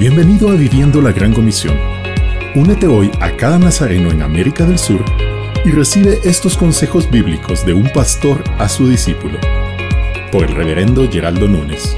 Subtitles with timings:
[0.00, 1.76] Bienvenido a Viviendo la Gran Comisión.
[2.54, 5.04] Únete hoy a cada nazareno en América del Sur
[5.62, 9.38] y recibe estos consejos bíblicos de un pastor a su discípulo.
[10.32, 11.94] Por el reverendo Geraldo Núñez.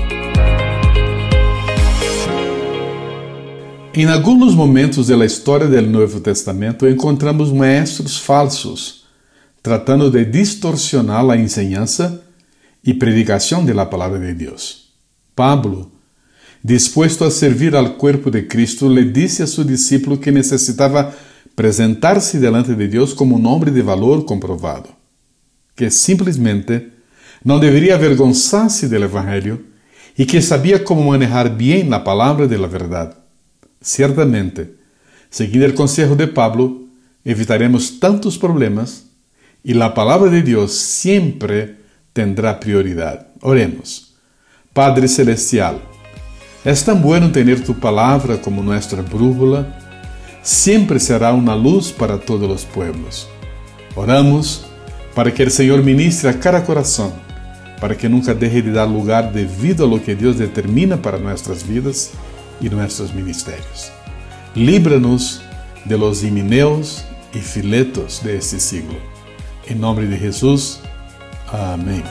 [3.94, 9.06] Em alguns momentos da história do Novo Testamento encontramos maestros falsos,
[9.62, 12.21] tratando de distorsionar a enseñança
[12.84, 14.88] e predicação da palavra de Deus.
[15.37, 15.92] Pablo
[16.62, 21.15] dispuesto a servir al cuerpo de Cristo, le disse a su discípulo que necessitava
[21.55, 24.88] presentar-se delante de Deus como um homem de valor comprovado,
[25.75, 26.88] que simplesmente
[27.45, 29.66] não deveria avergonçar-se do Evangelho
[30.16, 33.16] e que sabia como manejar bem a palavra de la verdade.
[33.80, 34.69] Certamente,
[35.29, 36.88] seguindo o conselho de Pablo,
[37.24, 39.07] evitaremos tantos problemas
[39.65, 41.77] e a palavra de Deus sempre
[42.13, 43.27] tendrá prioridade.
[43.41, 44.13] Oremos.
[44.73, 45.91] Padre Celestial,
[46.65, 49.66] Es tan bueno tener tu palabra como nuestra brújula.
[50.43, 53.29] Siempre será una luz para todos los pueblos.
[53.96, 54.65] Oramos
[55.15, 57.13] para que el Señor ministre a cada corazón,
[57.80, 61.66] para que nunca deje de dar lugar debido a lo que Dios determina para nuestras
[61.66, 62.13] vidas
[62.60, 63.90] y nuestros ministerios.
[64.55, 65.42] Líbranos
[65.84, 68.94] de los himineos y filetos de este siglo.
[69.66, 70.78] En nombre de Jesús.
[71.50, 72.05] Amén.